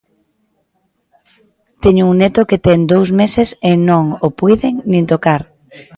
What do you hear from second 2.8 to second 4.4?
dous meses e non o